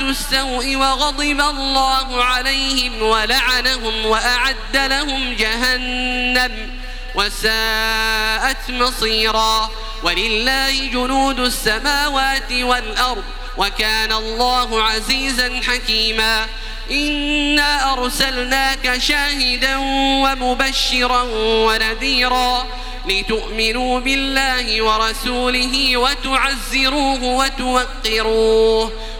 [0.00, 6.70] السوء وغضب الله عليهم ولعنهم وأعد لهم جهنم
[7.14, 9.70] وساءت مصيرا
[10.02, 13.22] ولله جنود السماوات والأرض
[13.56, 16.46] وكان الله عزيزا حكيما
[16.90, 19.76] إنا أرسلناك شاهدا
[20.24, 22.66] ومبشرا ونذيرا
[23.08, 28.92] لتؤمنوا بالله ورسوله وتعزروه وتوقروه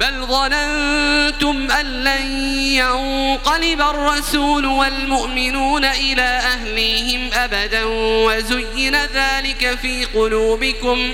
[0.00, 11.12] بل ظننتم أن لن ينقلب الرسول والمؤمنون إلى أهليهم أبدا وزين ذلك في قلوبكم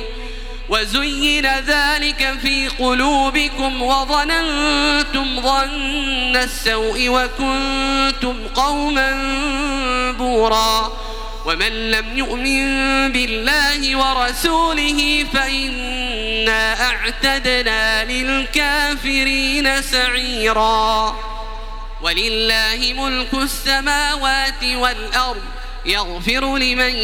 [0.69, 9.13] وزين ذلك في قلوبكم وظننتم ظن السوء وكنتم قوما
[10.19, 10.93] بورا
[11.47, 12.53] ومن لم يؤمن
[13.13, 15.98] بالله ورسوله فإن
[16.49, 21.17] إنا أعتدنا للكافرين سعيرا
[22.03, 25.41] ولله ملك السماوات والأرض
[25.87, 26.95] يغفر لمن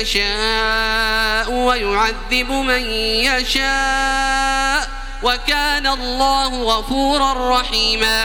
[0.00, 2.84] يشاء ويعذب من
[3.28, 4.88] يشاء
[5.22, 8.24] وكان الله غفورا رحيماً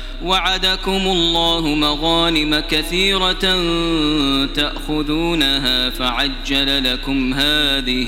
[0.23, 3.57] وعدكم الله مغانم كثيرة
[4.55, 8.07] تأخذونها فعجل لكم هذه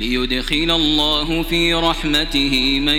[0.00, 2.98] ليدخل الله في رحمته من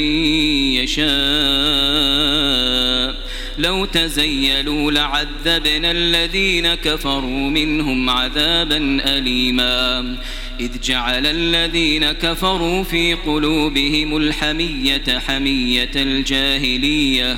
[0.73, 3.25] يشاء
[3.57, 8.77] لو تزيلوا لعذبنا الذين كفروا منهم عذابا
[9.17, 10.17] أليما
[10.59, 17.37] إذ جعل الذين كفروا في قلوبهم الحمية حمية الجاهلية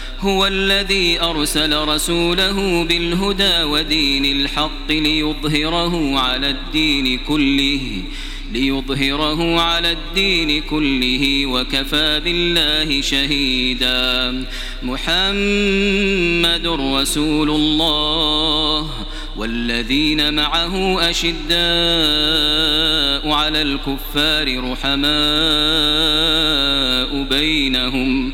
[0.21, 7.81] هو الذي أرسل رسوله بالهدى ودين الحق ليظهره على الدين كله
[8.53, 14.45] ليظهره على الدين كله وكفى بالله شهيدا
[14.83, 16.61] محمد
[16.97, 18.91] رسول الله
[19.37, 21.61] والذين معه أشداء
[23.31, 28.33] على الكفار رحماء بينهم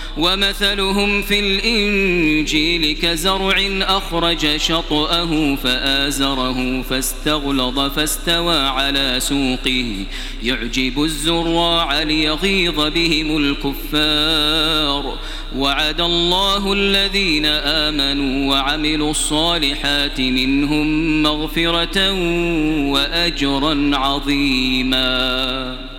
[0.17, 10.05] ومثلهم في الإنجيل كزرع أخرج شطأه فآزره فاستغلظ فاستوى على سوقه
[10.43, 15.17] يعجب الزراع ليغيظ بهم الكفار
[15.57, 22.11] وعد الله الذين آمنوا وعملوا الصالحات منهم مغفرة
[22.91, 25.90] وأجرا عظيماً